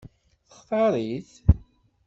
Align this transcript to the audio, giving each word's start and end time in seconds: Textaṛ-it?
Textaṛ-it? 0.49 1.31